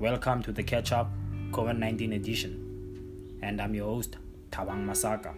[0.00, 1.10] Welcome to the Catch Up
[1.50, 4.16] COVID 19 edition, and I'm your host,
[4.50, 5.34] Tabang Masaka.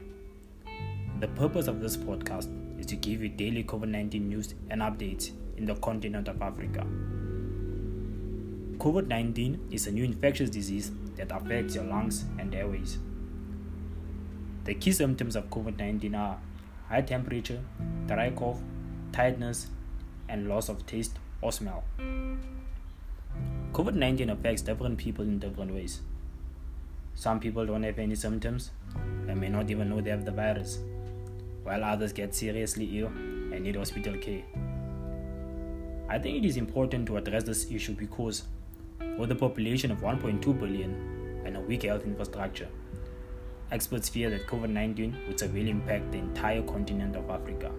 [1.19, 5.33] The purpose of this podcast is to give you daily COVID 19 news and updates
[5.57, 6.87] in the continent of Africa.
[8.79, 12.99] COVID 19 is a new infectious disease that affects your lungs and airways.
[14.63, 16.39] The key symptoms of COVID 19 are
[16.89, 17.61] high temperature,
[18.07, 18.61] dry cough,
[19.11, 19.67] tiredness,
[20.29, 21.83] and loss of taste or smell.
[23.73, 26.03] COVID 19 affects different people in different ways.
[27.15, 30.81] Some people don't have any symptoms and may not even know they have the virus,
[31.63, 34.43] while others get seriously ill and need hospital care.
[36.11, 38.43] I think it is important to address this issue because,
[39.17, 42.69] with a population of 1.2 billion and a weak health infrastructure,
[43.71, 47.73] experts fear that COVID 19 would severely impact the entire continent of Africa.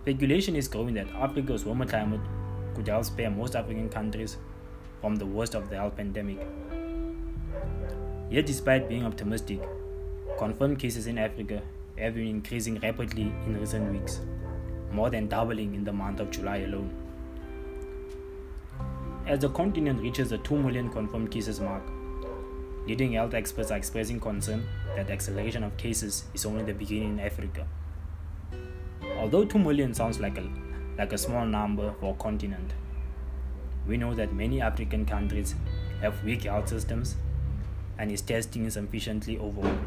[0.00, 2.22] Speculation is growing that Africa's warmer climate
[2.78, 4.36] could help spare most African countries
[5.00, 6.38] from the worst of the health pandemic.
[8.30, 9.60] Yet, despite being optimistic,
[10.38, 11.60] confirmed cases in Africa
[11.98, 14.20] have been increasing rapidly in recent weeks,
[14.92, 16.92] more than doubling in the month of July alone.
[19.26, 21.82] As the continent reaches the 2 million confirmed cases mark,
[22.86, 24.62] leading health experts are expressing concern
[24.94, 27.66] that the acceleration of cases is only the beginning in Africa.
[29.18, 30.48] Although 2 million sounds like a,
[30.98, 32.74] like a small number for a continent,
[33.86, 35.54] we know that many African countries
[36.00, 37.16] have weak health systems
[37.98, 39.78] and is testing insufficiently overall.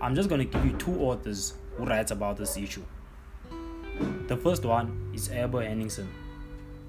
[0.00, 2.82] I'm just going to give you two authors who writes about this issue.
[4.28, 6.08] The first one is Abel Henningsen,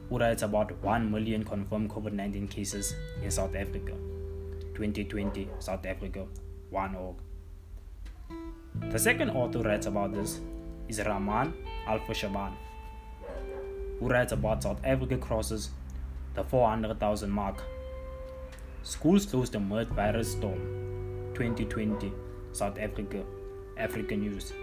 [0.10, 2.94] who writes about 1 million confirmed COVID-19 cases
[3.24, 3.94] in South Africa.
[4.76, 6.28] 2020 South Africa
[6.70, 7.16] 1 org.
[8.92, 10.40] The second author writes about this
[10.88, 11.54] is Rahman
[11.86, 12.54] Alfa Shaban,
[14.00, 15.70] who writes about South Africa crosses
[16.34, 17.64] the 400,000 mark.
[18.84, 20.60] Schools closed amid virus storm
[21.34, 22.14] 2020
[22.54, 23.24] South Africa
[23.78, 24.54] Africanews.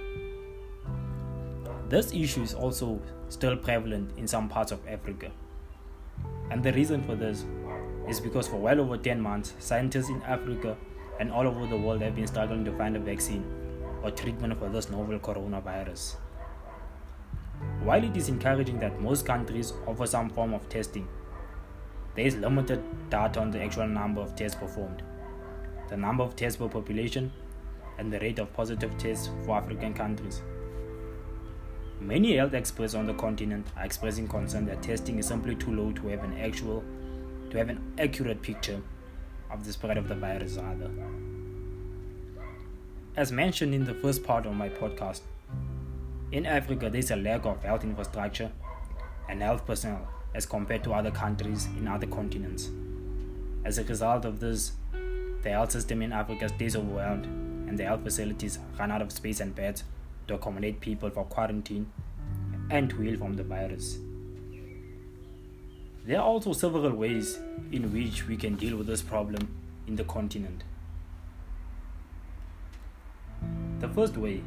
[1.89, 5.31] This issue is also still prevalent in some parts of Africa.
[6.51, 7.45] And the reason for this
[8.09, 10.77] is because for well over 10 months, scientists in Africa
[11.21, 13.64] and all over the world have been struggling to find a vaccine
[14.05, 16.17] or treatment for this novel coronavirus.
[17.83, 21.09] While it is encouraging that most countries offer some form of testing,
[22.15, 25.03] there is limited data on the actual number of tests performed,
[25.89, 27.33] the number of tests per population,
[27.99, 30.43] and the rate of positive tests for African countries.
[32.01, 35.93] Many health experts on the continent are expressing concern that testing is simply too low
[35.93, 36.85] to have an actual
[37.51, 38.81] to have an accurate picture
[39.51, 40.91] of the spread of the virus either.
[43.17, 45.21] As mentioned in the first part of my podcast,
[46.33, 48.51] in Africa there is a lack of health infrastructure
[49.29, 52.71] and health personnel as compared to other countries in other continents.
[53.65, 54.73] As a result of this,
[55.43, 57.27] the health system in Africa stays overwhelmed
[57.69, 59.85] and the health facilities run out of space and beds
[60.27, 61.87] to accommodate people for quarantine
[62.69, 63.97] and to heal from the virus.
[66.05, 67.39] There are also several ways
[67.71, 70.65] in which we can deal with this problem in the continent.
[73.81, 74.43] The first way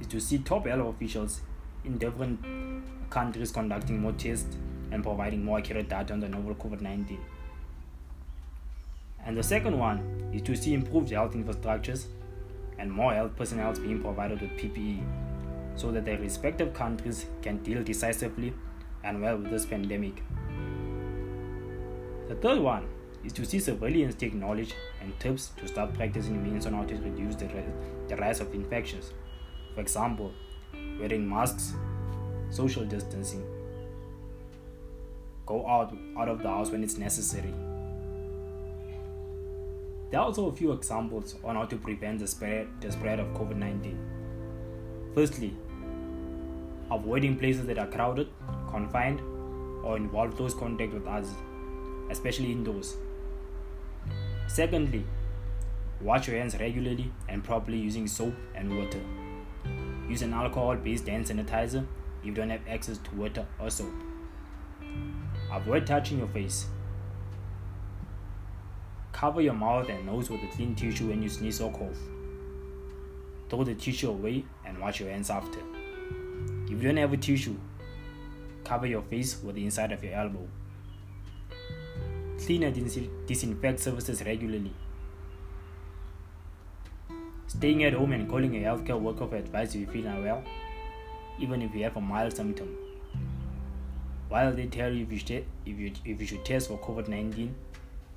[0.00, 1.40] is to see top health officials
[1.84, 2.40] in different
[3.10, 4.56] countries conducting more tests
[4.90, 7.18] and providing more accurate data on the novel COVID 19.
[9.24, 12.06] And the second one is to see improved health infrastructures
[12.78, 15.02] and more health personnel being provided with PPE
[15.76, 18.52] so that their respective countries can deal decisively
[19.04, 20.22] and well with this pandemic.
[22.28, 22.86] The third one
[23.26, 24.72] is to see civilians take knowledge
[25.02, 27.48] and tips to start practicing means on how to reduce the,
[28.08, 29.12] the rise of infections.
[29.74, 30.32] For example,
[30.98, 31.74] wearing masks,
[32.50, 33.44] social distancing,
[35.44, 37.52] go out, out of the house when it's necessary.
[40.10, 43.26] There are also a few examples on how to prevent the spread, the spread of
[43.34, 43.98] COVID 19.
[45.14, 45.56] Firstly,
[46.92, 48.28] avoiding places that are crowded,
[48.70, 49.20] confined,
[49.84, 51.34] or involve close contact with others,
[52.08, 52.96] especially indoors.
[54.46, 55.04] Secondly,
[56.00, 59.00] wash your hands regularly and properly using soap and water.
[60.08, 61.84] Use an alcohol based hand sanitizer
[62.20, 63.92] if you don't have access to water or soap.
[65.52, 66.66] Avoid touching your face.
[69.12, 71.96] Cover your mouth and nose with a clean tissue when you sneeze or cough.
[73.48, 75.60] Throw the tissue away and wash your hands after.
[76.64, 77.56] If you don't have a tissue,
[78.64, 80.46] cover your face with the inside of your elbow.
[82.46, 84.72] Clean and dis- disinfect surfaces regularly.
[87.48, 90.44] Staying at home and calling a healthcare worker for advice if you feel unwell,
[91.40, 92.76] even if you have a mild symptom.
[94.28, 97.08] while they tell you if you, should, if you, if you should test for COVID
[97.08, 97.54] 19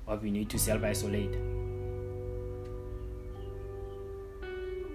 [0.06, 1.36] or if you need to self isolate.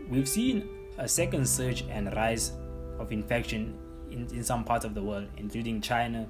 [0.10, 2.52] We've seen a second surge and rise
[3.00, 3.78] of infection
[4.12, 6.28] in, in some parts of the world, including China,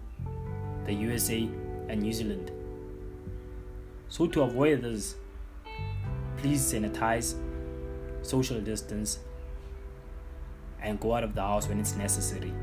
[0.86, 1.50] the USA,
[1.90, 2.52] and New Zealand.
[4.10, 5.16] So, to avoid this,
[6.38, 7.36] please sanitize,
[8.22, 9.20] social distance,
[10.82, 12.54] and go out of the house when it's necessary.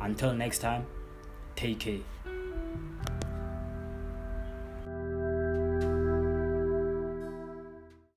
[0.00, 0.86] Until next time,
[1.54, 2.00] take care.